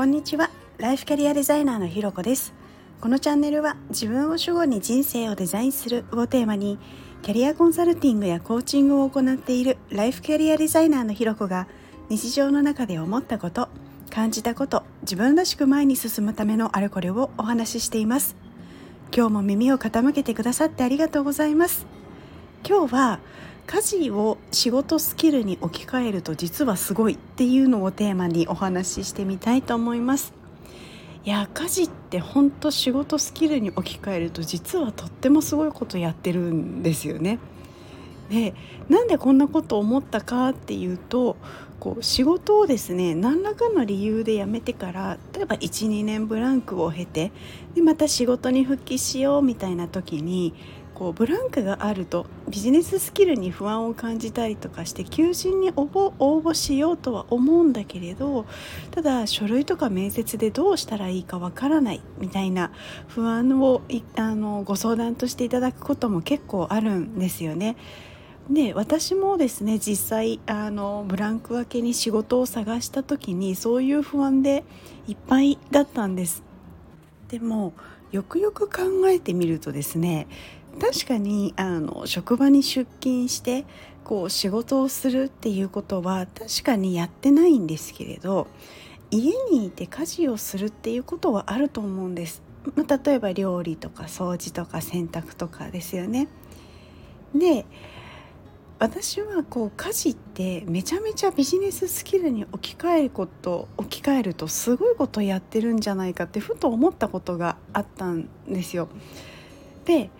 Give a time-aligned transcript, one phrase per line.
[0.00, 0.48] こんにちは。
[0.78, 2.54] ライフキャリアデザイナーのひろこです。
[3.02, 6.78] このチャンネルは自分を主語に人生をデザインするをテーマに
[7.20, 11.66] キャリアコンサルティングやコーチングを行っているライフキャリアデザイナーのひろこが
[12.08, 13.68] 日常の中で思ったこと
[14.08, 18.36] 感じたこと自分らしく前に進むためのあれこれをお話ししています。
[19.14, 21.86] 今日も耳を傾けてくださってありがとうございます。
[22.66, 23.20] 今日は
[23.66, 30.32] 家事を仕事スキルに置き換えると実はすごいっていうのをテーマにお話ししてみたいと思います。
[31.24, 37.38] いや家事って本当仕事スキルに置き換えると実はとってもすごいことやってるんですよね。
[38.30, 38.54] で
[38.88, 41.36] なんでこんなこと思ったかっていうと
[41.80, 47.32] こう仕事をですね何らかの理由で辞めてから例えば12年ブランクを経て
[47.74, 50.54] でまた仕事に復帰しようみたいな時に
[51.00, 58.44] こうブランクがあるとビジネススキルに不安を感じたりとかして求人に応募しようとは思うんだけれど
[58.90, 62.70] ただ書類とか面接でどうしたらいいかわからないみたいな
[63.08, 63.80] 不安を
[64.16, 67.76] あのご相談としていただくことも結構あるんですよね。
[68.50, 74.64] で私もですね実際あのブランク分けに仕事を探した時にそういう不安で
[75.08, 76.42] いっぱいだったんです
[77.28, 77.72] でも
[78.12, 80.26] よくよく考えてみるとですね
[80.78, 83.64] 確かにあの職場に出勤して
[84.04, 88.46] こう仕事をするっていうことは確かにやってないんですけれど
[89.10, 92.42] 家にいて家事をするっていうことはあると思うんです。
[92.76, 96.28] まあ、例えば料理とか掃除とか洗濯とかですよね。
[97.34, 97.66] で
[98.78, 108.88] 私はこう家事ってめちゃめちゃビジネススキルに置き換えること置き換えるとすごいことやってるんじゃないかってふと思ったことがあったんですよ。
[109.84, 110.10] で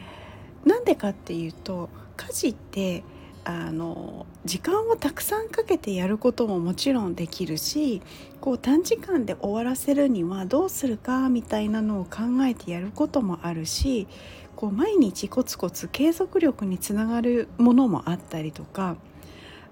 [0.65, 3.03] なんでかっていうと家事って
[3.45, 8.03] あの時間をたくさんかけてやることももちろんできるし
[8.41, 14.07] こう短時間で終わらせるにはどうするかみたいなのを考えてやることもあるし
[14.57, 18.97] こう毎日コツコツ継続力につながるものもあったりとか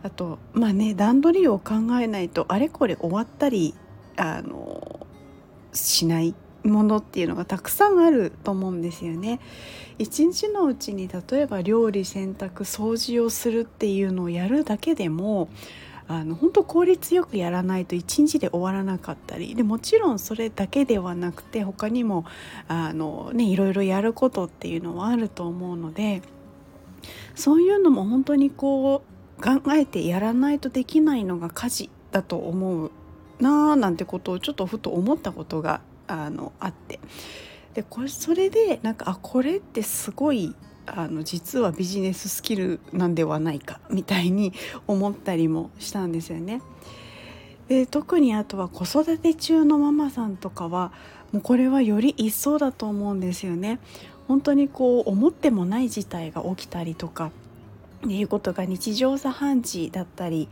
[0.02, 3.74] あとまあね段取りを考えないとあれこれ終わったり
[4.16, 5.06] あの
[5.72, 6.34] しない。
[6.64, 9.40] ものっていうのがたくさんあると思うんですよね。
[9.98, 15.48] 一日のうちに例えば料理洗濯掃除をするっていうのをやるだけでも
[16.06, 22.24] あの本当効率よくやらないと一日で終わらなかったりでもちろんそれだけではなくて他にも
[22.66, 26.22] あの、ね、いろいろやることっていうのはあると思うので
[27.34, 29.02] そういうのも本当にこ
[29.38, 32.90] う考えてやらないとできないのが家事だと思う
[33.40, 36.98] なあなんてことをちょっとふと思ったことがあのあって
[37.74, 40.54] でこれそれでなんかあこれってすごい
[40.86, 44.52] あの実はビジネススキルなんではないかみたいに
[44.86, 46.62] 思ったりもしたんですよね。
[47.68, 50.90] で特にあとは子育て中のママさんとかは
[51.32, 53.78] もうこれはより一層だと思うんですよね。
[54.26, 57.30] 本当にこう思ってもない事態が起きたりとか
[58.06, 60.48] っていうことが日常茶飯事だったり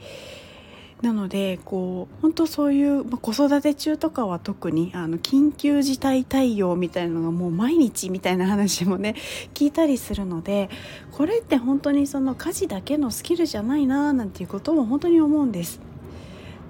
[1.02, 9.14] なのでこう本当そういう、まあ、子育て中とかは特にあの緊急事態対応みたいなのがもう毎日みたいな話もね
[9.52, 10.70] 聞いたりするので
[11.12, 15.80] これって本当にその家事だけのスキルじゃないななんていうことも本当に思うんです。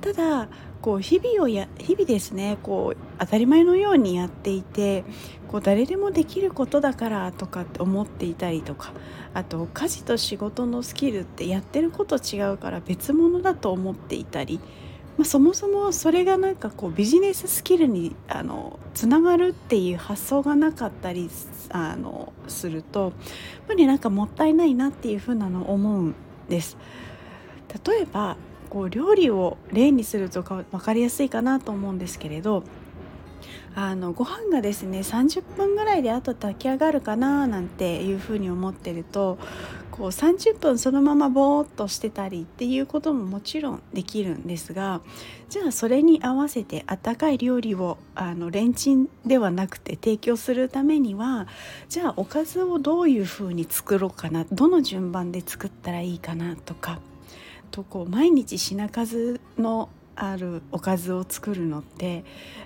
[0.01, 0.49] ただ
[0.83, 5.05] こう日々をや日々ですねこう当たり前のようにやっていて
[5.49, 8.93] こう誰でもできることだからとかって思っていたりとか
[9.35, 14.61] あと家事と仕事のスキルってやってること違うから別物だと思っていたり、
[15.17, 21.29] まあ、そもそもそれがなんかこうビジネススキルにあのつながるっていう発想がなかったり
[21.71, 23.13] あのするとやっ
[23.69, 26.15] ぱりなんかもったいないなっていうふうなのを思うん
[26.49, 26.77] です。
[27.85, 28.37] 例えば
[28.67, 32.65] こう料理を例にするとか分かりやすいかなと思うんですけれど
[33.75, 39.39] あのご飯がですね30分ぐらいであと炊き上がるかななんていうふうに思ってると
[39.91, 45.03] こう30分そのままぼーっとしてたりっていうことももちろんできるんですが
[45.51, 51.47] じゃあそれに合わせてあったかい料理をあのレンチンではなくて提供するためには
[51.91, 57.01] じゃあおかずをどういうふうに作ろうかなどの順番で作ったらいいかなとか
[57.71, 62.25] とこう毎日品数のあるおかずを作るのって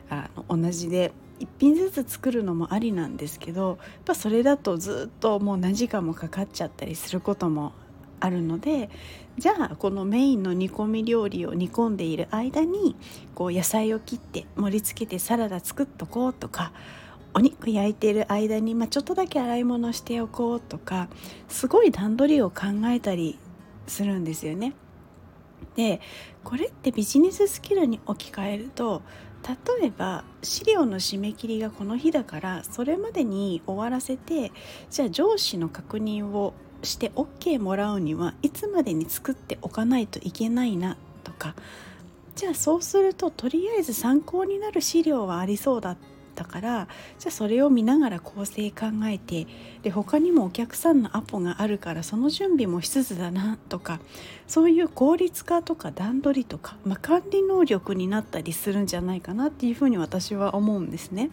[0.08, 7.72] あの同じで1品ずつ作るのもありなんですけどやっぱそれだとずっともう何時間もかかっちゃったりすることも
[8.20, 8.90] あるので
[9.38, 12.94] じゃあこのメインの煮込み料理を煮込んでいる間に
[13.34, 16.72] こう野菜を切って盛り付けてサラダ作っとこうとか
[17.32, 21.08] お肉焼いてる間に、まあ、ちょっとだけ洗い物しておこうとか
[21.48, 23.38] すごい段取りを考えたり
[23.86, 24.74] するんですよね。
[25.76, 26.00] で
[26.44, 29.02] これってビジネススキルに置き換えると
[29.78, 34.52] 例えば資料の締め切りがこの日だからそれまでに終わらせて
[34.90, 36.52] じゃあ上司の確認を
[36.82, 41.54] して OK もらうにはいつまでに作っておかないといけないなとか。
[42.36, 45.96] じゃあそうするととりあえず参考になる資料はありそうだ
[46.40, 46.88] ったから
[47.18, 49.46] じゃあそれを見ながら構成考えて
[49.82, 54.00] で他にもお客さんのアポがあるからその準備もしつつだなとか
[54.46, 61.30] そういう効率化とか段取りとか、まあ、管理能力になったりするんじゃないかなっていうふうに私は思うんですね。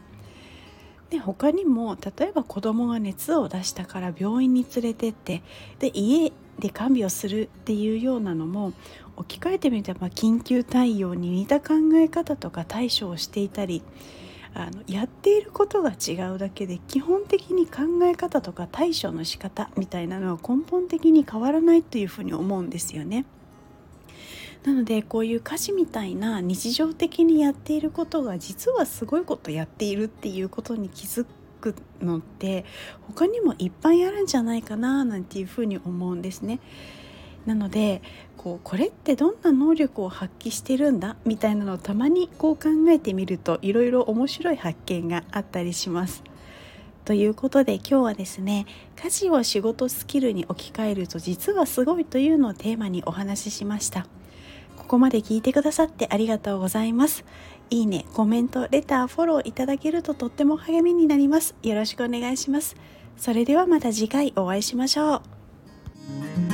[1.10, 5.42] で他にも例えば子供が熱を出したから病院に連れてって
[5.80, 8.74] で家で看病するっていうようなのも
[9.16, 13.82] 置き換えてみれば緊急対応に似た考え方とか対処をしていたり
[14.60, 23.26] あのやっていることが違うだけで基本的に考え方とか対処の仕方みたいなのは根本的に変わらないというふうに思うんですよね。
[24.64, 31.26] なのでこういう家事みたいな日常的にやっていることが実はすごいことやっているっていうことに気づ
[31.62, 32.66] くのって
[33.02, 36.60] 他にもいっぱいあるんじゃないかななんていうふうに思うんですね。
[37.48, 38.04] なので
[38.36, 41.16] こうこれってどんな能力を発揮してるんだ？
[41.26, 46.24] みたいなのをたまにこう考えてみるといろいろ面白い発見があったりします。
[47.06, 48.66] ということで今日はですね
[49.02, 54.06] 家事を仕事スキルに置き換えると実はすごいというのをテーマにお話ししました。
[54.76, 57.26] ここまで聞いてくださってありがとうございます。
[57.70, 61.56] いいね、コメント、レター、フォローいただけるととっても励みになります。
[61.64, 62.76] よろしくお願いします。
[63.18, 66.47] それではまた次回お会いしましょう。